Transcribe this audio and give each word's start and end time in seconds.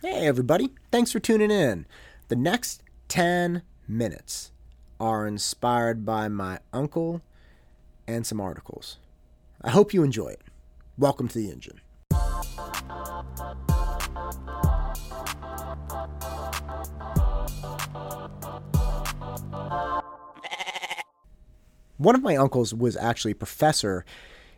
Hey, 0.00 0.28
everybody. 0.28 0.70
Thanks 0.92 1.10
for 1.10 1.18
tuning 1.18 1.50
in. 1.50 1.84
The 2.28 2.36
next 2.36 2.84
10 3.08 3.62
minutes 3.88 4.52
are 5.00 5.26
inspired 5.26 6.06
by 6.06 6.28
my 6.28 6.60
uncle 6.72 7.20
and 8.06 8.24
some 8.24 8.40
articles. 8.40 8.98
I 9.60 9.70
hope 9.70 9.92
you 9.92 10.04
enjoy 10.04 10.28
it. 10.28 10.42
Welcome 10.96 11.26
to 11.26 11.38
the 11.38 11.50
engine. 11.50 11.80
One 21.96 22.14
of 22.14 22.22
my 22.22 22.36
uncles 22.36 22.72
was 22.72 22.96
actually 22.96 23.32
a 23.32 23.34
professor 23.34 24.04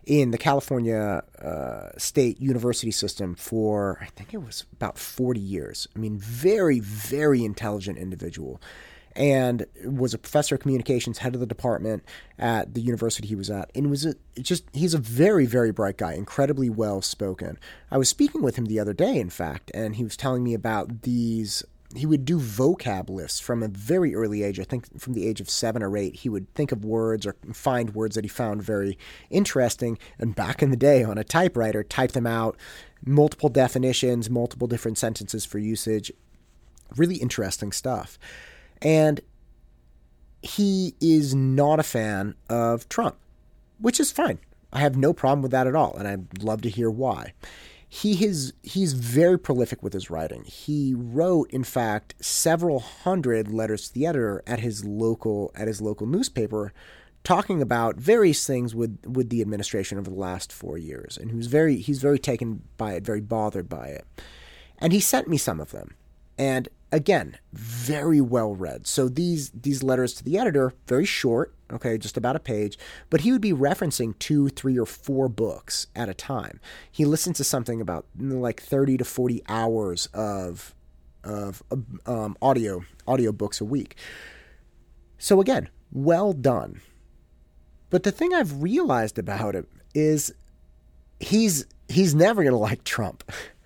in 0.07 0.31
the 0.31 0.39
California 0.39 1.23
uh, 1.43 1.91
State 1.99 2.41
University 2.41 2.91
system 2.91 3.35
for, 3.35 3.99
I 4.01 4.07
think 4.07 4.35
it 4.35 4.43
was 4.43 4.65
about 4.73 4.99
40 4.99 5.41
years. 5.41 5.89
I 5.95 5.99
mean, 5.99 6.19
very, 6.19 6.81
very 6.81 7.45
intelligent 7.45 7.99
individual. 7.99 8.61
And 9.17 9.67
was 9.85 10.15
a 10.15 10.19
professor 10.19 10.55
of 10.55 10.61
communications, 10.61 11.19
head 11.19 11.35
of 11.35 11.41
the 11.41 11.47
department 11.47 12.05
at 12.39 12.75
the 12.75 12.81
university 12.81 13.27
he 13.27 13.35
was 13.35 13.51
at. 13.51 13.71
And 13.75 13.91
was 13.91 14.07
a, 14.07 14.15
just, 14.41 14.65
he's 14.73 14.95
a 14.95 14.99
very, 14.99 15.47
very 15.47 15.73
bright 15.73 15.99
guy, 15.99 16.13
incredibly 16.15 16.71
well 16.71 17.03
spoken. 17.03 17.59
I 17.91 17.99
was 17.99 18.09
speaking 18.09 18.41
with 18.41 18.57
him 18.57 18.67
the 18.67 18.79
other 18.79 18.95
day, 18.95 19.19
in 19.19 19.29
fact, 19.29 19.71
and 19.75 19.97
he 19.97 20.05
was 20.05 20.17
telling 20.17 20.45
me 20.45 20.55
about 20.55 21.03
these 21.03 21.65
he 21.97 22.07
would 22.07 22.25
do 22.25 22.39
vocab 22.39 23.11
lists 23.11 23.41
from 23.41 23.63
a 23.63 23.69
very 23.69 24.15
early 24.15 24.43
age. 24.43 24.61
I 24.61 24.65
think 24.65 25.01
from 25.01 25.15
the 25.15 25.27
age 25.27 25.41
of 25.41 25.51
seven 25.51 25.83
or 25.83 25.97
eight, 25.97 26.17
he 26.17 26.29
would 26.29 26.53
think 26.55 26.71
of 26.71 26.85
words 26.85 27.27
or 27.27 27.35
find 27.53 27.95
words 27.95 28.15
that 28.15 28.25
he 28.25 28.29
found 28.29 28.63
very 28.63 28.97
interesting. 29.29 29.99
And 30.19 30.35
back 30.35 30.63
in 30.63 30.71
the 30.71 30.77
day, 30.77 31.03
on 31.03 31.19
a 31.19 31.25
typewriter, 31.25 31.83
type 31.83 32.13
them 32.13 32.27
out, 32.27 32.57
multiple 33.05 33.49
definitions, 33.49 34.31
multiple 34.31 34.69
different 34.69 34.99
sentences 34.99 35.45
for 35.45 35.59
usage. 35.59 36.13
Really 36.97 37.17
interesting 37.17 37.73
stuff. 37.73 38.19
And 38.81 39.21
he 40.43 40.95
is 41.01 41.35
not 41.35 41.81
a 41.81 41.85
fan 41.85 42.35
of 42.49 42.89
Trump, 42.89 43.17
which 43.79 43.99
is 43.99 44.13
fine. 44.13 44.39
I 44.73 44.79
have 44.79 44.97
no 44.97 45.13
problem 45.13 45.43
with 45.43 45.51
that 45.51 45.67
at 45.67 45.75
all. 45.75 45.97
And 45.97 46.07
I'd 46.07 46.43
love 46.43 46.63
to 46.63 46.71
hear 46.71 46.89
why 46.89 47.33
he 47.93 48.25
is 48.25 48.53
he's 48.63 48.93
very 48.93 49.37
prolific 49.37 49.83
with 49.83 49.93
his 49.93 50.11
writing. 50.11 50.45
He 50.45 50.95
wrote, 50.97 51.51
in 51.51 51.65
fact, 51.65 52.15
several 52.21 52.79
hundred 52.79 53.53
letters 53.53 53.89
to 53.89 53.95
the 53.95 54.07
editor 54.07 54.45
at 54.47 54.61
his 54.61 54.85
local 54.85 55.51
at 55.57 55.67
his 55.67 55.81
local 55.81 56.07
newspaper, 56.07 56.73
talking 57.25 57.61
about 57.61 57.97
various 57.97 58.47
things 58.47 58.77
with 58.77 59.05
with 59.05 59.29
the 59.29 59.41
administration 59.41 59.99
over 59.99 60.09
the 60.09 60.17
last 60.17 60.53
four 60.53 60.79
years. 60.79 61.19
And 61.19 61.33
he 61.33 61.37
was 61.37 61.49
very 61.49 61.79
he's 61.79 62.01
very 62.01 62.21
taken 62.21 62.63
by 62.77 62.93
it, 62.93 63.05
very 63.05 63.21
bothered 63.21 63.69
by 63.69 63.89
it. 63.89 64.07
And 64.79 64.93
he 64.93 65.01
sent 65.01 65.27
me 65.27 65.37
some 65.37 65.59
of 65.59 65.73
them. 65.73 65.97
And 66.39 66.69
again, 66.93 67.37
very 67.53 68.21
well 68.21 68.55
read. 68.55 68.87
So 68.87 69.09
these 69.09 69.51
these 69.51 69.83
letters 69.83 70.15
to 70.15 70.25
the 70.25 70.39
editor, 70.39 70.73
very 70.87 71.05
short, 71.05 71.55
okay, 71.73 71.99
just 71.99 72.17
about 72.17 72.37
a 72.37 72.41
page, 72.41 72.79
but 73.09 73.23
he 73.23 73.33
would 73.33 73.41
be 73.41 73.53
referencing 73.53 74.19
two, 74.19 74.49
three, 74.49 74.79
or 74.79 74.87
four 74.87 75.29
books 75.29 75.87
at 75.95 76.09
a 76.09 76.15
time. 76.15 76.61
He 76.91 77.05
listened 77.05 77.37
to 77.37 77.45
something 77.45 77.81
about 77.81 78.07
like 78.19 78.61
30 78.61 78.99
to 78.99 79.05
40 79.05 79.43
hours 79.49 80.07
of 80.13 80.75
of 81.23 81.63
um, 82.07 82.37
audio 82.41 82.85
audio 83.07 83.33
books 83.33 83.61
a 83.61 83.65
week. 83.65 83.97
So 85.19 85.41
again, 85.41 85.69
well 85.93 86.33
done. 86.33 86.81
But 87.91 88.05
the 88.05 88.13
thing 88.13 88.33
I've 88.33 88.63
realized 88.63 89.19
about 89.19 89.55
him 89.55 89.67
is 89.95 90.33
he's 91.19 91.67
he's 91.89 92.15
never 92.15 92.45
to 92.45 92.57
like 92.57 92.85
Trump. 92.85 93.31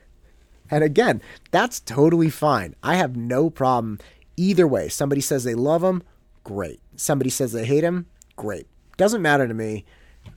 And 0.75 0.83
again, 0.83 1.23
that's 1.53 1.79
totally 1.79 2.31
fine. 2.31 2.75
I 2.83 2.97
have 2.97 3.15
no 3.15 3.49
problem 3.49 4.01
either 4.37 4.67
way. 4.67 4.89
Somebody 4.89 5.21
says 5.21 5.45
they 5.45 5.55
love 5.55 5.85
him, 5.85 6.03
great. 6.43 6.81
Somebody 6.97 7.31
says 7.31 7.53
they 7.53 7.65
hate 7.65 7.85
him, 7.85 8.07
great. 8.35 8.67
Doesn't 8.97 9.23
matter 9.23 9.47
to 9.47 9.55
me. 9.55 9.85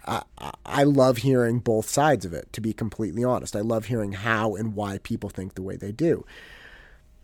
I, 0.06 0.22
I 0.64 0.84
love 0.84 1.18
hearing 1.18 1.58
both 1.58 1.90
sides 1.90 2.24
of 2.24 2.36
it, 2.36 2.54
to 2.54 2.62
be 2.62 2.72
completely 2.72 3.24
honest. 3.24 3.56
I 3.56 3.62
love 3.62 3.86
hearing 3.86 4.12
how 4.12 4.54
and 4.54 4.76
why 4.76 5.00
people 5.00 5.32
think 5.32 5.56
the 5.56 5.64
way 5.64 5.76
they 5.76 5.92
do. 5.92 6.24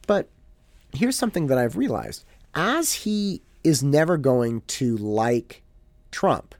But 0.07 0.27
here's 0.91 1.15
something 1.15 1.45
that 1.47 1.59
I've 1.59 1.77
realized 1.77 2.25
as 2.55 2.93
he 2.93 3.43
is 3.63 3.83
never 3.83 4.17
going 4.17 4.61
to 4.61 4.97
like 4.97 5.61
Trump, 6.09 6.55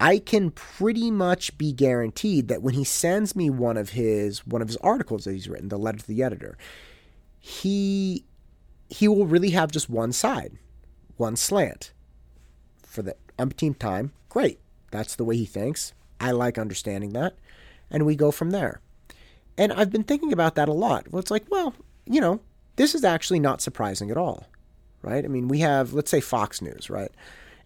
I 0.00 0.18
can 0.18 0.50
pretty 0.50 1.10
much 1.10 1.58
be 1.58 1.72
guaranteed 1.72 2.48
that 2.48 2.62
when 2.62 2.72
he 2.72 2.84
sends 2.84 3.36
me 3.36 3.50
one 3.50 3.76
of 3.76 3.90
his 3.90 4.46
one 4.46 4.62
of 4.62 4.68
his 4.68 4.78
articles 4.78 5.24
that 5.24 5.32
he's 5.32 5.48
written, 5.48 5.68
the 5.68 5.78
letter 5.78 5.98
to 5.98 6.06
the 6.06 6.22
editor, 6.22 6.56
he 7.38 8.24
he 8.88 9.06
will 9.06 9.26
really 9.26 9.50
have 9.50 9.70
just 9.70 9.90
one 9.90 10.12
side, 10.12 10.58
one 11.16 11.36
slant. 11.36 11.92
For 12.82 13.02
the 13.02 13.14
umpteenth 13.38 13.78
time, 13.78 14.12
great. 14.28 14.58
That's 14.90 15.14
the 15.14 15.24
way 15.24 15.36
he 15.36 15.44
thinks. 15.44 15.92
I 16.18 16.32
like 16.32 16.58
understanding 16.58 17.12
that. 17.12 17.36
And 17.90 18.04
we 18.04 18.16
go 18.16 18.30
from 18.30 18.50
there. 18.50 18.80
And 19.56 19.72
I've 19.72 19.90
been 19.90 20.04
thinking 20.04 20.32
about 20.32 20.56
that 20.56 20.68
a 20.68 20.72
lot. 20.72 21.10
Well, 21.10 21.20
it's 21.20 21.30
like, 21.30 21.44
well, 21.50 21.74
you 22.04 22.20
know, 22.20 22.40
this 22.76 22.94
is 22.94 23.04
actually 23.04 23.38
not 23.38 23.60
surprising 23.60 24.10
at 24.10 24.16
all. 24.16 24.46
Right? 25.02 25.24
I 25.24 25.28
mean, 25.28 25.48
we 25.48 25.60
have, 25.60 25.92
let's 25.92 26.10
say 26.10 26.20
Fox 26.20 26.60
News, 26.60 26.90
right? 26.90 27.12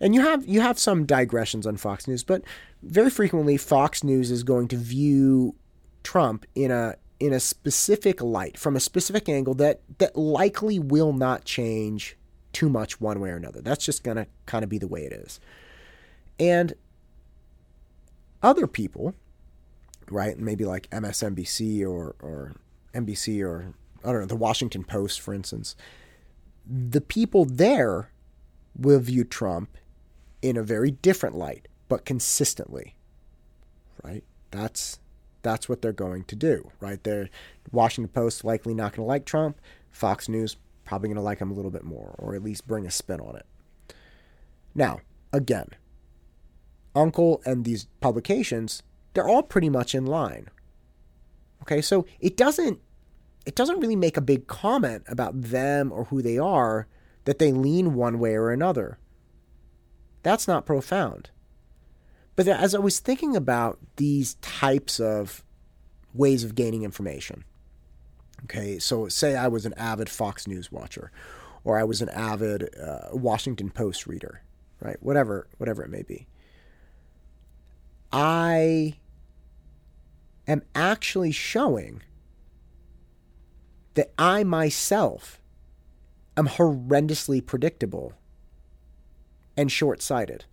And 0.04 0.14
you 0.14 0.20
have 0.20 0.46
you 0.46 0.60
have 0.60 0.78
some 0.78 1.06
digressions 1.06 1.66
on 1.66 1.78
Fox 1.78 2.06
News, 2.06 2.22
but 2.22 2.42
very 2.82 3.08
frequently 3.08 3.56
Fox 3.56 4.04
News 4.04 4.30
is 4.30 4.42
going 4.42 4.68
to 4.68 4.76
view 4.76 5.54
Trump 6.02 6.44
in 6.54 6.70
a 6.70 6.96
in 7.18 7.32
a 7.32 7.40
specific 7.40 8.20
light 8.20 8.58
from 8.58 8.76
a 8.76 8.80
specific 8.80 9.30
angle 9.30 9.54
that 9.54 9.80
that 9.96 10.14
likely 10.14 10.78
will 10.78 11.14
not 11.14 11.46
change 11.46 12.18
too 12.52 12.68
much 12.68 13.00
one 13.00 13.18
way 13.18 13.30
or 13.30 13.36
another. 13.36 13.62
That's 13.62 13.82
just 13.82 14.04
going 14.04 14.18
to 14.18 14.26
kind 14.44 14.62
of 14.62 14.68
be 14.68 14.76
the 14.76 14.86
way 14.86 15.06
it 15.06 15.12
is. 15.14 15.40
And 16.38 16.74
other 18.42 18.66
people, 18.66 19.14
right, 20.10 20.38
maybe 20.38 20.66
like 20.66 20.86
MSNBC 20.90 21.80
or 21.80 22.14
or 22.20 22.52
NBC 22.92 23.42
or 23.42 23.72
I 24.04 24.12
don't 24.12 24.20
know, 24.20 24.26
the 24.26 24.36
Washington 24.36 24.84
Post 24.84 25.22
for 25.22 25.32
instance, 25.32 25.74
the 26.66 27.00
people 27.00 27.46
there 27.46 28.10
will 28.76 29.00
view 29.00 29.24
Trump 29.24 29.78
in 30.44 30.58
a 30.58 30.62
very 30.62 30.90
different 30.90 31.34
light, 31.34 31.68
but 31.88 32.04
consistently. 32.04 32.94
Right? 34.04 34.22
That's 34.50 35.00
that's 35.40 35.70
what 35.70 35.80
they're 35.80 35.92
going 35.92 36.24
to 36.24 36.36
do, 36.36 36.70
right? 36.80 37.02
The 37.02 37.30
Washington 37.72 38.12
Post 38.12 38.44
likely 38.44 38.74
not 38.74 38.92
going 38.92 39.06
to 39.06 39.08
like 39.08 39.24
Trump. 39.24 39.58
Fox 39.90 40.28
News 40.28 40.56
probably 40.84 41.08
going 41.08 41.16
to 41.16 41.22
like 41.22 41.38
him 41.38 41.50
a 41.50 41.54
little 41.54 41.70
bit 41.70 41.82
more, 41.82 42.14
or 42.18 42.34
at 42.34 42.42
least 42.42 42.66
bring 42.66 42.86
a 42.86 42.90
spin 42.90 43.20
on 43.20 43.36
it. 43.36 43.46
Now, 44.74 45.00
again, 45.32 45.68
Uncle 46.94 47.40
and 47.46 47.64
these 47.64 47.86
publications, 48.00 48.82
they're 49.14 49.28
all 49.28 49.42
pretty 49.42 49.70
much 49.70 49.94
in 49.94 50.04
line. 50.04 50.48
Okay, 51.62 51.80
so 51.80 52.04
it 52.20 52.36
doesn't 52.36 52.80
it 53.46 53.54
doesn't 53.54 53.80
really 53.80 53.96
make 53.96 54.18
a 54.18 54.22
big 54.22 54.46
comment 54.46 55.04
about 55.08 55.40
them 55.40 55.90
or 55.90 56.04
who 56.04 56.20
they 56.20 56.38
are 56.38 56.86
that 57.24 57.38
they 57.38 57.52
lean 57.52 57.94
one 57.94 58.18
way 58.18 58.34
or 58.34 58.50
another. 58.50 58.98
That's 60.24 60.48
not 60.48 60.66
profound. 60.66 61.30
But 62.34 62.48
as 62.48 62.74
I 62.74 62.78
was 62.78 62.98
thinking 62.98 63.36
about 63.36 63.78
these 63.96 64.34
types 64.34 64.98
of 64.98 65.44
ways 66.12 66.42
of 66.42 66.56
gaining 66.56 66.82
information, 66.82 67.44
okay, 68.44 68.80
so 68.80 69.06
say 69.08 69.36
I 69.36 69.46
was 69.46 69.66
an 69.66 69.74
avid 69.76 70.08
Fox 70.08 70.48
News 70.48 70.72
watcher, 70.72 71.12
or 71.62 71.78
I 71.78 71.84
was 71.84 72.02
an 72.02 72.08
avid 72.08 72.74
uh, 72.76 73.08
Washington 73.12 73.70
Post 73.70 74.06
reader, 74.06 74.42
right? 74.80 74.96
Whatever, 75.00 75.46
whatever 75.58 75.84
it 75.84 75.90
may 75.90 76.02
be. 76.02 76.26
I 78.10 78.94
am 80.48 80.62
actually 80.74 81.32
showing 81.32 82.02
that 83.92 84.12
I 84.18 84.42
myself 84.42 85.40
am 86.36 86.48
horrendously 86.48 87.44
predictable 87.44 88.14
and 89.56 89.70
short 89.70 90.02
sighted. 90.02 90.44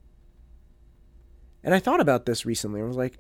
And 1.64 1.74
I 1.74 1.80
thought 1.80 2.02
about 2.02 2.26
this 2.26 2.46
recently. 2.46 2.82
I 2.82 2.86
was 2.86 2.98
like, 2.98 3.20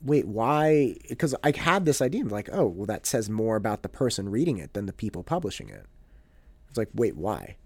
wait, 0.00 0.26
why? 0.26 0.96
Because 1.08 1.34
I 1.42 1.56
had 1.56 1.84
this 1.84 2.00
idea. 2.00 2.22
I'm 2.22 2.28
like, 2.28 2.50
oh, 2.52 2.66
well, 2.66 2.86
that 2.86 3.06
says 3.06 3.28
more 3.30 3.56
about 3.56 3.82
the 3.82 3.88
person 3.88 4.28
reading 4.28 4.58
it 4.58 4.74
than 4.74 4.86
the 4.86 4.92
people 4.92 5.24
publishing 5.24 5.68
it. 5.68 5.86
It's 6.68 6.78
like, 6.78 6.90
wait, 6.94 7.16
why? 7.16 7.56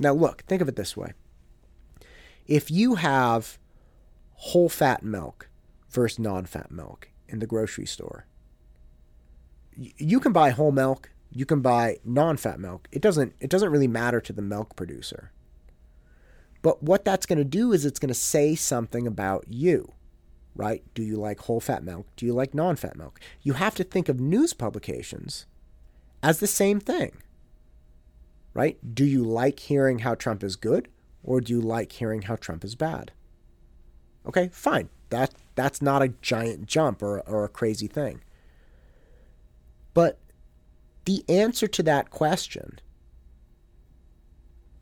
Now, 0.00 0.12
look, 0.12 0.42
think 0.42 0.62
of 0.62 0.68
it 0.68 0.76
this 0.76 0.96
way. 0.96 1.12
If 2.46 2.70
you 2.70 2.96
have 2.96 3.58
whole 4.34 4.68
fat 4.68 5.02
milk 5.02 5.48
versus 5.90 6.18
non 6.18 6.46
fat 6.46 6.70
milk 6.70 7.08
in 7.28 7.38
the 7.38 7.46
grocery 7.46 7.86
store, 7.86 8.26
you 9.74 10.20
can 10.20 10.32
buy 10.32 10.50
whole 10.50 10.72
milk, 10.72 11.10
you 11.30 11.46
can 11.46 11.60
buy 11.60 11.98
non 12.04 12.36
fat 12.36 12.60
milk. 12.60 12.88
It 12.92 13.02
doesn't, 13.02 13.34
it 13.40 13.50
doesn't 13.50 13.70
really 13.70 13.88
matter 13.88 14.20
to 14.20 14.32
the 14.32 14.42
milk 14.42 14.76
producer. 14.76 15.32
But 16.62 16.82
what 16.82 17.04
that's 17.04 17.26
going 17.26 17.38
to 17.38 17.44
do 17.44 17.72
is 17.72 17.84
it's 17.84 17.98
going 17.98 18.08
to 18.08 18.14
say 18.14 18.54
something 18.54 19.06
about 19.06 19.46
you, 19.48 19.92
right? 20.54 20.82
Do 20.94 21.02
you 21.02 21.16
like 21.16 21.40
whole 21.40 21.60
fat 21.60 21.82
milk? 21.82 22.06
Do 22.16 22.24
you 22.24 22.32
like 22.32 22.54
non 22.54 22.76
fat 22.76 22.96
milk? 22.96 23.20
You 23.42 23.54
have 23.54 23.74
to 23.74 23.84
think 23.84 24.08
of 24.08 24.20
news 24.20 24.52
publications 24.52 25.46
as 26.22 26.38
the 26.38 26.46
same 26.46 26.80
thing. 26.80 27.12
Right? 28.54 28.78
Do 28.94 29.04
you 29.04 29.24
like 29.24 29.60
hearing 29.60 30.00
how 30.00 30.14
Trump 30.14 30.44
is 30.44 30.56
good 30.56 30.88
or 31.22 31.40
do 31.40 31.52
you 31.52 31.60
like 31.60 31.92
hearing 31.92 32.22
how 32.22 32.36
Trump 32.36 32.64
is 32.64 32.74
bad? 32.74 33.12
Okay, 34.26 34.50
fine. 34.52 34.88
That 35.08 35.34
that's 35.54 35.82
not 35.82 36.02
a 36.02 36.08
giant 36.20 36.66
jump 36.66 37.02
or, 37.02 37.20
or 37.20 37.44
a 37.44 37.48
crazy 37.48 37.86
thing. 37.86 38.22
But 39.94 40.18
the 41.04 41.24
answer 41.28 41.66
to 41.66 41.82
that 41.82 42.10
question 42.10 42.78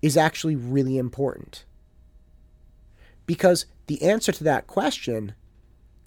is 0.02 0.16
actually 0.16 0.56
really 0.56 0.98
important. 0.98 1.64
Because 3.30 3.66
the 3.86 4.02
answer 4.02 4.32
to 4.32 4.42
that 4.42 4.66
question 4.66 5.36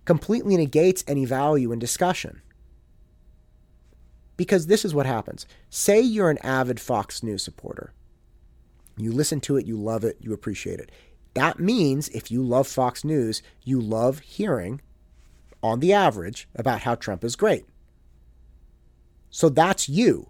completely 0.04 0.58
negates 0.58 1.06
any 1.08 1.24
value 1.24 1.72
in 1.72 1.80
discussion. 1.80 2.42
Because 4.36 4.68
this 4.68 4.84
is 4.84 4.94
what 4.94 5.06
happens. 5.06 5.46
Say 5.70 6.02
you're 6.02 6.30
an 6.30 6.38
avid 6.40 6.82
Fox 6.82 7.24
News 7.24 7.42
supporter. 7.42 7.94
You 8.98 9.14
listen 9.14 9.40
to 9.40 9.56
it, 9.56 9.66
you 9.66 9.78
love 9.78 10.04
it, 10.04 10.18
you 10.20 10.34
appreciate 10.34 10.82
it. 10.82 10.92
That 11.34 11.60
means 11.60 12.10
if 12.10 12.30
you 12.30 12.44
love 12.44 12.68
Fox 12.68 13.06
News, 13.06 13.42
you 13.64 13.80
love 13.80 14.20
hearing, 14.20 14.82
on 15.62 15.80
the 15.80 15.94
average, 15.94 16.50
about 16.56 16.82
how 16.82 16.96
Trump 16.96 17.24
is 17.24 17.38
great. 17.38 17.64
So 19.30 19.48
that's 19.48 19.88
you. 19.88 20.30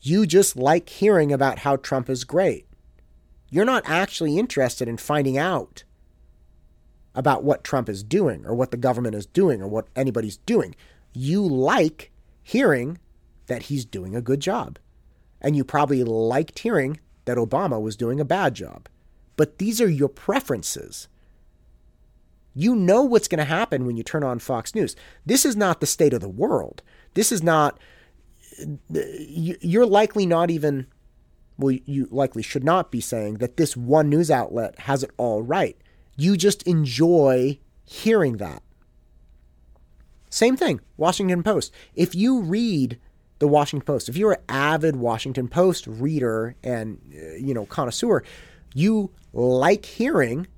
You 0.00 0.26
just 0.26 0.54
like 0.54 0.88
hearing 0.88 1.32
about 1.32 1.58
how 1.58 1.74
Trump 1.74 2.08
is 2.08 2.22
great. 2.22 2.68
You're 3.50 3.64
not 3.64 3.82
actually 3.84 4.38
interested 4.38 4.86
in 4.86 4.96
finding 4.96 5.36
out 5.36 5.82
about 7.14 7.42
what 7.42 7.64
Trump 7.64 7.88
is 7.88 8.02
doing 8.02 8.44
or 8.46 8.54
what 8.54 8.70
the 8.70 8.76
government 8.76 9.14
is 9.14 9.26
doing 9.26 9.60
or 9.60 9.68
what 9.68 9.88
anybody's 9.96 10.36
doing. 10.38 10.74
You 11.12 11.42
like 11.42 12.10
hearing 12.42 12.98
that 13.46 13.64
he's 13.64 13.84
doing 13.84 14.14
a 14.14 14.22
good 14.22 14.40
job. 14.40 14.78
And 15.40 15.56
you 15.56 15.64
probably 15.64 16.04
liked 16.04 16.60
hearing 16.60 17.00
that 17.24 17.38
Obama 17.38 17.80
was 17.80 17.96
doing 17.96 18.20
a 18.20 18.24
bad 18.24 18.54
job. 18.54 18.88
But 19.36 19.58
these 19.58 19.80
are 19.80 19.88
your 19.88 20.08
preferences. 20.08 21.08
You 22.54 22.74
know 22.74 23.02
what's 23.02 23.28
going 23.28 23.38
to 23.38 23.44
happen 23.44 23.86
when 23.86 23.96
you 23.96 24.02
turn 24.02 24.24
on 24.24 24.40
Fox 24.40 24.74
News. 24.74 24.96
This 25.24 25.44
is 25.44 25.54
not 25.56 25.80
the 25.80 25.86
state 25.86 26.12
of 26.12 26.20
the 26.20 26.28
world. 26.28 26.82
This 27.14 27.30
is 27.30 27.42
not, 27.42 27.78
you're 28.90 29.86
likely 29.86 30.26
not 30.26 30.50
even, 30.50 30.86
well, 31.56 31.76
you 31.84 32.08
likely 32.10 32.42
should 32.42 32.64
not 32.64 32.90
be 32.90 33.00
saying 33.00 33.34
that 33.34 33.56
this 33.56 33.76
one 33.76 34.08
news 34.08 34.30
outlet 34.30 34.78
has 34.80 35.02
it 35.02 35.10
all 35.16 35.42
right. 35.42 35.76
You 36.18 36.36
just 36.36 36.64
enjoy 36.64 37.60
hearing 37.84 38.38
that. 38.38 38.62
Same 40.28 40.56
thing, 40.56 40.80
Washington 40.96 41.44
Post. 41.44 41.72
If 41.94 42.14
you 42.14 42.42
read 42.42 42.98
the 43.38 43.46
Washington 43.46 43.86
Post, 43.86 44.08
if 44.08 44.16
you're 44.16 44.32
an 44.32 44.42
avid 44.48 44.96
Washington 44.96 45.46
Post 45.46 45.86
reader 45.86 46.56
and 46.64 47.00
uh, 47.14 47.36
you 47.36 47.54
know 47.54 47.66
connoisseur, 47.66 48.24
you 48.74 49.12
like 49.32 49.86
hearing 49.86 50.48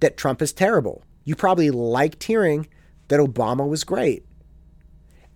that 0.00 0.16
Trump 0.16 0.40
is 0.40 0.52
terrible. 0.52 1.04
You 1.24 1.36
probably 1.36 1.70
liked 1.70 2.24
hearing 2.24 2.66
that 3.08 3.20
Obama 3.20 3.68
was 3.68 3.84
great. 3.84 4.24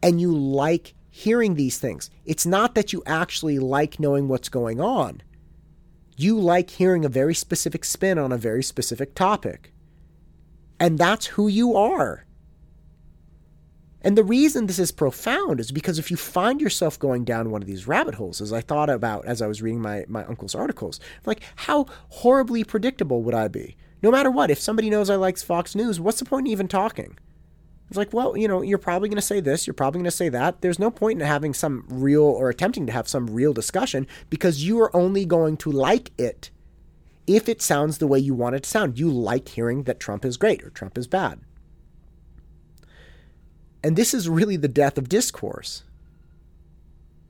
And 0.02 0.20
you 0.20 0.34
like 0.34 0.94
hearing 1.10 1.54
these 1.54 1.78
things. 1.78 2.10
It's 2.24 2.46
not 2.46 2.74
that 2.76 2.92
you 2.92 3.02
actually 3.04 3.58
like 3.58 4.00
knowing 4.00 4.26
what's 4.26 4.48
going 4.48 4.80
on 4.80 5.22
you 6.18 6.38
like 6.38 6.70
hearing 6.70 7.04
a 7.04 7.08
very 7.08 7.34
specific 7.34 7.84
spin 7.84 8.18
on 8.18 8.32
a 8.32 8.36
very 8.36 8.62
specific 8.62 9.14
topic. 9.14 9.72
And 10.80 10.98
that's 10.98 11.26
who 11.26 11.48
you 11.48 11.76
are. 11.76 12.26
And 14.02 14.16
the 14.16 14.24
reason 14.24 14.66
this 14.66 14.78
is 14.78 14.92
profound 14.92 15.60
is 15.60 15.70
because 15.70 15.98
if 15.98 16.10
you 16.10 16.16
find 16.16 16.60
yourself 16.60 16.98
going 16.98 17.24
down 17.24 17.50
one 17.50 17.62
of 17.62 17.68
these 17.68 17.86
rabbit 17.86 18.14
holes, 18.14 18.40
as 18.40 18.52
I 18.52 18.60
thought 18.60 18.90
about 18.90 19.26
as 19.26 19.42
I 19.42 19.46
was 19.46 19.62
reading 19.62 19.80
my, 19.80 20.04
my 20.08 20.24
uncle's 20.24 20.54
articles, 20.54 20.98
like 21.24 21.40
how 21.56 21.86
horribly 22.08 22.64
predictable 22.64 23.22
would 23.22 23.34
I 23.34 23.48
be? 23.48 23.76
No 24.02 24.10
matter 24.10 24.30
what, 24.30 24.50
if 24.50 24.60
somebody 24.60 24.90
knows 24.90 25.10
I 25.10 25.16
like 25.16 25.38
Fox 25.38 25.74
News, 25.74 26.00
what's 26.00 26.20
the 26.20 26.24
point 26.24 26.46
in 26.46 26.52
even 26.52 26.68
talking? 26.68 27.18
It's 27.88 27.96
like, 27.96 28.12
well, 28.12 28.36
you 28.36 28.46
know, 28.48 28.60
you're 28.60 28.76
probably 28.76 29.08
going 29.08 29.16
to 29.16 29.22
say 29.22 29.40
this, 29.40 29.66
you're 29.66 29.74
probably 29.74 29.98
going 29.98 30.04
to 30.04 30.10
say 30.10 30.28
that. 30.28 30.60
There's 30.60 30.78
no 30.78 30.90
point 30.90 31.20
in 31.20 31.26
having 31.26 31.54
some 31.54 31.84
real 31.88 32.22
or 32.22 32.50
attempting 32.50 32.86
to 32.86 32.92
have 32.92 33.08
some 33.08 33.28
real 33.28 33.54
discussion 33.54 34.06
because 34.28 34.64
you 34.64 34.78
are 34.80 34.94
only 34.94 35.24
going 35.24 35.56
to 35.58 35.72
like 35.72 36.10
it 36.18 36.50
if 37.26 37.48
it 37.48 37.62
sounds 37.62 37.98
the 37.98 38.06
way 38.06 38.18
you 38.18 38.34
want 38.34 38.56
it 38.56 38.64
to 38.64 38.70
sound. 38.70 38.98
You 38.98 39.10
like 39.10 39.48
hearing 39.48 39.84
that 39.84 40.00
Trump 40.00 40.24
is 40.24 40.36
great 40.36 40.62
or 40.62 40.70
Trump 40.70 40.98
is 40.98 41.06
bad. 41.06 41.40
And 43.82 43.96
this 43.96 44.12
is 44.12 44.28
really 44.28 44.56
the 44.56 44.68
death 44.68 44.98
of 44.98 45.08
discourse. 45.08 45.84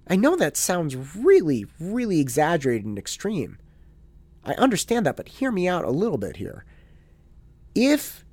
I 0.08 0.16
know 0.16 0.34
that 0.36 0.56
sounds 0.56 0.96
really, 0.96 1.66
really 1.78 2.18
exaggerated 2.18 2.86
and 2.86 2.98
extreme. 2.98 3.58
I 4.44 4.54
understand 4.54 5.06
that, 5.06 5.16
but 5.16 5.28
hear 5.28 5.52
me 5.52 5.68
out 5.68 5.84
a 5.84 5.90
little 5.90 6.16
bit 6.16 6.36
here. 6.36 6.64
If 7.74 8.24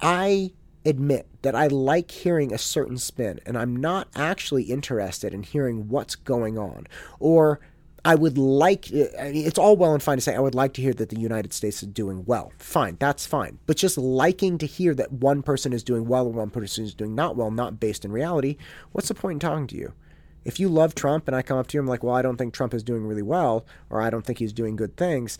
I 0.00 0.52
admit 0.88 1.26
that 1.42 1.54
I 1.54 1.66
like 1.68 2.10
hearing 2.10 2.52
a 2.52 2.58
certain 2.58 2.98
spin 2.98 3.40
and 3.46 3.56
I'm 3.56 3.76
not 3.76 4.08
actually 4.16 4.64
interested 4.64 5.32
in 5.32 5.42
hearing 5.42 5.88
what's 5.88 6.16
going 6.16 6.58
on. 6.58 6.86
Or 7.20 7.60
I 8.04 8.14
would 8.14 8.38
like, 8.38 8.86
I 9.18 9.32
mean, 9.32 9.46
it's 9.46 9.58
all 9.58 9.76
well 9.76 9.92
and 9.92 10.02
fine 10.02 10.16
to 10.16 10.22
say, 10.22 10.34
I 10.34 10.40
would 10.40 10.54
like 10.54 10.72
to 10.74 10.82
hear 10.82 10.94
that 10.94 11.10
the 11.10 11.20
United 11.20 11.52
States 11.52 11.82
is 11.82 11.88
doing 11.88 12.24
well. 12.24 12.52
Fine, 12.58 12.96
that's 12.98 13.26
fine. 13.26 13.58
But 13.66 13.76
just 13.76 13.98
liking 13.98 14.56
to 14.58 14.66
hear 14.66 14.94
that 14.94 15.12
one 15.12 15.42
person 15.42 15.72
is 15.72 15.82
doing 15.82 16.06
well 16.06 16.26
or 16.26 16.32
one 16.32 16.50
person 16.50 16.84
is 16.84 16.94
doing 16.94 17.14
not 17.14 17.36
well, 17.36 17.50
not 17.50 17.80
based 17.80 18.04
in 18.04 18.12
reality, 18.12 18.56
what's 18.92 19.08
the 19.08 19.14
point 19.14 19.36
in 19.36 19.40
talking 19.40 19.66
to 19.68 19.76
you? 19.76 19.92
If 20.44 20.58
you 20.58 20.68
love 20.70 20.94
Trump 20.94 21.28
and 21.28 21.36
I 21.36 21.42
come 21.42 21.58
up 21.58 21.66
to 21.66 21.76
you, 21.76 21.80
and 21.80 21.86
I'm 21.86 21.90
like, 21.90 22.02
well, 22.02 22.14
I 22.14 22.22
don't 22.22 22.36
think 22.36 22.54
Trump 22.54 22.72
is 22.72 22.82
doing 22.82 23.04
really 23.04 23.22
well, 23.22 23.66
or 23.90 24.00
I 24.00 24.08
don't 24.08 24.24
think 24.24 24.38
he's 24.38 24.52
doing 24.52 24.76
good 24.76 24.96
things, 24.96 25.36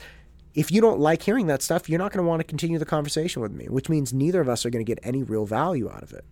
if 0.55 0.73
you 0.73 0.81
don't 0.81 1.01
like 1.01 1.23
hearing 1.23 1.47
that 1.47 1.63
stuff, 1.63 1.89
you're 1.89 1.99
not 1.99 2.13
going 2.13 2.25
to 2.25 2.29
want 2.29 2.41
to 2.41 2.45
continue 2.45 2.79
the 2.79 2.85
conversation 2.85 3.43
with 3.43 3.53
me, 3.53 3.67
which 3.67 3.89
means 3.89 4.13
neither 4.13 4.41
of 4.41 4.49
us 4.49 4.65
are 4.65 4.71
going 4.71 4.85
to 4.85 4.89
get 4.91 5.05
any 5.05 5.23
real 5.23 5.47
value 5.47 5.91
out 5.91 6.03
of 6.03 6.13
it. 6.13 6.25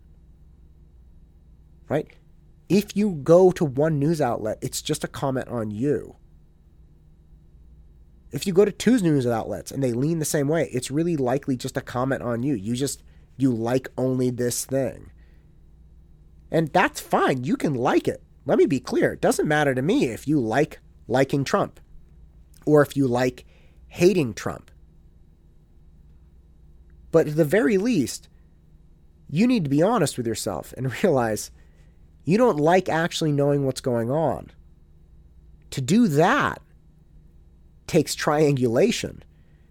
Right? 1.88 2.08
If 2.68 2.96
you 2.96 3.12
go 3.22 3.52
to 3.52 3.64
one 3.64 3.98
news 3.98 4.20
outlet, 4.20 4.58
it's 4.60 4.82
just 4.82 5.04
a 5.04 5.08
comment 5.08 5.48
on 5.48 5.70
you. 5.70 6.16
If 8.32 8.46
you 8.46 8.52
go 8.52 8.64
to 8.64 8.72
two 8.72 8.98
news 8.98 9.26
outlets 9.26 9.70
and 9.70 9.82
they 9.82 9.92
lean 9.92 10.18
the 10.18 10.24
same 10.24 10.48
way, 10.48 10.68
it's 10.72 10.90
really 10.90 11.16
likely 11.16 11.56
just 11.56 11.76
a 11.76 11.80
comment 11.80 12.22
on 12.22 12.42
you. 12.42 12.54
You 12.54 12.74
just 12.74 13.02
you 13.36 13.52
like 13.52 13.88
only 13.96 14.30
this 14.30 14.64
thing. 14.64 15.10
And 16.50 16.72
that's 16.72 17.00
fine. 17.00 17.44
You 17.44 17.56
can 17.56 17.74
like 17.74 18.08
it. 18.08 18.22
Let 18.44 18.58
me 18.58 18.66
be 18.66 18.80
clear. 18.80 19.12
It 19.12 19.20
doesn't 19.20 19.48
matter 19.48 19.74
to 19.74 19.82
me 19.82 20.06
if 20.06 20.26
you 20.26 20.40
like 20.40 20.80
liking 21.08 21.44
Trump 21.44 21.80
or 22.64 22.82
if 22.82 22.96
you 22.96 23.06
like 23.06 23.44
hating 23.88 24.34
Trump. 24.34 24.70
But 27.12 27.28
at 27.28 27.36
the 27.36 27.44
very 27.44 27.78
least, 27.78 28.28
you 29.28 29.46
need 29.46 29.64
to 29.64 29.70
be 29.70 29.82
honest 29.82 30.16
with 30.16 30.26
yourself 30.26 30.74
and 30.76 30.92
realize 31.02 31.50
you 32.24 32.38
don't 32.38 32.58
like 32.58 32.88
actually 32.88 33.32
knowing 33.32 33.64
what's 33.64 33.80
going 33.80 34.10
on. 34.10 34.50
To 35.70 35.80
do 35.80 36.08
that 36.08 36.60
takes 37.86 38.14
triangulation. 38.14 39.22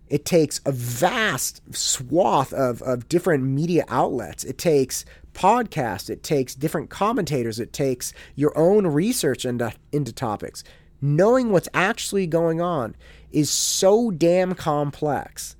It 0.08 0.24
takes 0.24 0.62
a 0.66 0.72
vast 0.72 1.62
swath 1.76 2.54
of, 2.54 2.82
of 2.84 3.10
different 3.10 3.44
media 3.44 3.86
outlets. 3.90 4.44
It 4.44 4.58
takes 4.58 5.04
podcasts. 5.34 6.10
It 6.10 6.24
takes 6.24 6.56
different 6.56 6.90
commentators. 6.90 7.60
It 7.60 7.74
takes 7.74 8.14
your 8.36 8.58
own 8.58 8.88
research 8.88 9.46
into, 9.46 9.74
into 9.92 10.14
topics. 10.14 10.64
Knowing 11.02 11.52
what's 11.52 11.70
actually 11.74 12.28
going 12.28 12.62
on 12.62 12.96
is 13.36 13.50
so 13.50 14.12
damn 14.12 14.56
complex 14.56 15.56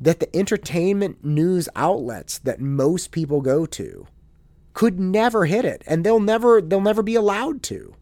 that 0.00 0.18
the 0.18 0.34
entertainment 0.36 1.24
news 1.24 1.68
outlets 1.76 2.38
that 2.38 2.60
most 2.60 3.10
people 3.10 3.40
go 3.40 3.66
to 3.66 4.06
could 4.72 4.98
never 4.98 5.44
hit 5.46 5.64
it 5.64 5.82
and 5.86 6.04
they'll 6.04 6.20
never 6.20 6.60
they'll 6.60 6.80
never 6.80 7.02
be 7.02 7.14
allowed 7.14 7.62
to 7.62 7.94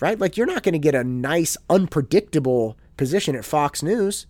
right? 0.00 0.18
Like 0.18 0.36
you're 0.36 0.46
not 0.46 0.62
going 0.62 0.74
to 0.74 0.78
get 0.78 0.94
a 0.94 1.04
nice 1.04 1.56
unpredictable 1.70 2.76
position 2.96 3.34
at 3.36 3.44
Fox 3.44 3.82
News. 3.82 4.26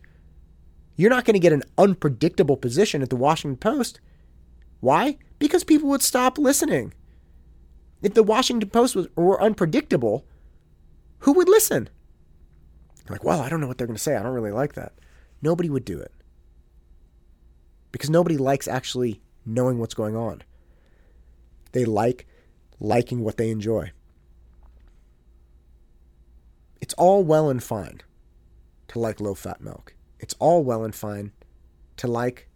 You're 0.96 1.10
not 1.10 1.24
going 1.24 1.34
to 1.34 1.40
get 1.40 1.52
an 1.52 1.64
unpredictable 1.76 2.56
position 2.56 3.02
at 3.02 3.10
the 3.10 3.16
Washington 3.16 3.56
Post. 3.56 4.00
Why? 4.80 5.18
Because 5.38 5.64
people 5.64 5.88
would 5.88 6.02
stop 6.02 6.38
listening. 6.38 6.94
If 8.02 8.14
the 8.14 8.22
Washington 8.22 8.70
Post 8.70 8.94
was 8.94 9.08
were 9.16 9.42
unpredictable 9.42 10.26
who 11.20 11.32
would 11.32 11.48
listen 11.48 11.88
like, 13.08 13.24
well, 13.24 13.40
I 13.40 13.48
don't 13.48 13.60
know 13.60 13.66
what 13.66 13.78
they're 13.78 13.86
going 13.86 13.96
to 13.96 14.02
say. 14.02 14.16
I 14.16 14.22
don't 14.22 14.32
really 14.32 14.50
like 14.50 14.74
that. 14.74 14.92
Nobody 15.42 15.68
would 15.68 15.84
do 15.84 15.98
it. 15.98 16.12
Because 17.92 18.10
nobody 18.10 18.36
likes 18.36 18.66
actually 18.66 19.20
knowing 19.44 19.78
what's 19.78 19.94
going 19.94 20.16
on. 20.16 20.42
They 21.72 21.84
like 21.84 22.26
liking 22.80 23.22
what 23.22 23.36
they 23.36 23.50
enjoy. 23.50 23.92
It's 26.80 26.94
all 26.94 27.24
well 27.24 27.50
and 27.50 27.62
fine 27.62 28.00
to 28.88 28.98
like 28.98 29.20
low 29.20 29.34
fat 29.34 29.60
milk. 29.60 29.94
It's 30.18 30.34
all 30.38 30.62
well 30.64 30.84
and 30.84 30.94
fine 30.94 31.32
to 31.96 32.06
like 32.06 32.48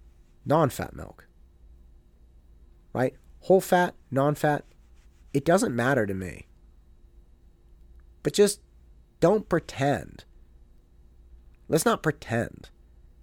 non 0.45 0.71
fat 0.71 0.95
milk. 0.95 1.26
Right? 2.93 3.14
Whole 3.40 3.61
fat, 3.61 3.95
non 4.11 4.35
fat, 4.35 4.64
it 5.33 5.45
doesn't 5.45 5.75
matter 5.75 6.07
to 6.07 6.14
me. 6.14 6.47
But 8.23 8.33
just 8.33 8.61
don't 9.21 9.49
pretend. 9.49 10.25
Let's 11.68 11.84
not 11.84 12.02
pretend. 12.02 12.70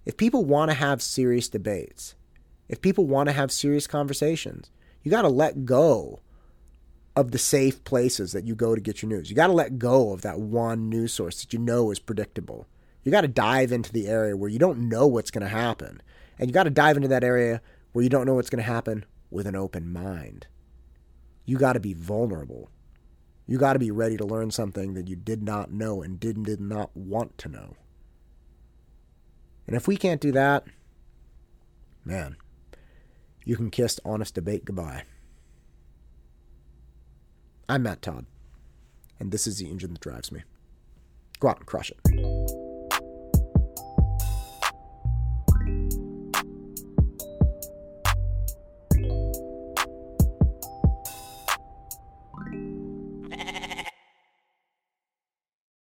If 0.06 0.18
people 0.18 0.46
want 0.46 0.70
to 0.70 0.76
have 0.76 1.02
serious 1.02 1.50
debates, 1.50 2.16
if 2.70 2.82
people 2.82 3.06
want 3.06 3.28
to 3.28 3.34
have 3.34 3.52
serious 3.52 3.88
conversations, 3.88 4.70
you 5.04 5.10
got 5.10 5.24
to 5.24 5.30
let 5.30 5.66
go 5.66 6.20
of 7.16 7.32
the 7.32 7.38
safe 7.38 7.84
places 7.84 8.34
that 8.34 8.46
you 8.46 8.56
go 8.56 8.76
to 8.76 8.82
get 8.82 9.02
your 9.02 9.10
news. 9.10 9.30
You 9.30 9.36
got 9.36 9.48
to 9.48 9.54
let 9.54 9.80
go 9.80 10.12
of 10.12 10.22
that 10.22 10.40
one 10.40 10.90
news 10.90 11.14
source 11.14 11.42
that 11.42 11.54
you 11.54 11.60
know 11.60 11.90
is 11.92 12.00
predictable. 12.00 12.68
You 13.04 13.12
got 13.12 13.22
to 13.22 13.28
dive 13.28 13.72
into 13.72 13.92
the 13.92 14.08
area 14.08 14.36
where 14.36 14.50
you 14.50 14.60
don't 14.60 14.90
know 14.90 15.08
what's 15.08 15.32
going 15.32 15.44
to 15.44 15.48
happen. 15.48 16.02
And 16.38 16.50
you 16.50 16.54
got 16.54 16.64
to 16.64 16.70
dive 16.70 16.98
into 16.98 17.08
that 17.08 17.24
area 17.24 17.62
where 17.94 18.04
you 18.04 18.10
don't 18.10 18.26
know 18.26 18.34
what's 18.36 18.50
going 18.50 18.64
to 18.64 18.72
happen 18.72 19.06
with 19.32 19.48
an 19.48 19.56
open 19.56 19.92
mind. 19.92 20.48
You 21.46 21.58
got 21.58 21.74
to 21.74 21.80
be 21.80 21.94
vulnerable. 21.94 22.70
You 23.48 23.58
got 23.58 23.74
to 23.74 23.80
be 23.80 23.92
ready 23.92 24.18
to 24.18 24.26
learn 24.26 24.52
something 24.52 24.96
that 24.96 25.08
you 25.08 25.16
did 25.16 25.44
not 25.44 25.72
know 25.72 26.02
and 26.02 26.20
did, 26.20 26.44
did 26.44 26.60
not 26.60 26.96
want 26.98 27.38
to 27.40 27.50
know. 27.50 27.76
And 29.68 29.76
if 29.76 29.88
we 29.88 29.98
can't 29.98 30.22
do 30.22 30.32
that, 30.32 30.66
man, 32.04 32.38
you 33.44 33.56
can 33.56 33.72
kiss 33.72 34.00
honest 34.06 34.36
debate 34.36 34.66
goodbye. 34.66 35.04
I'm 37.68 37.84
Matt 37.84 38.02
Todd, 38.02 38.26
and 39.20 39.32
this 39.32 39.48
is 39.48 39.58
the 39.58 39.70
engine 39.70 39.94
that 39.94 40.02
drives 40.02 40.32
me. 40.32 40.44
Go 41.40 41.48
out 41.50 41.58
and 41.58 41.66
crush 41.66 41.92
it. 41.92 42.65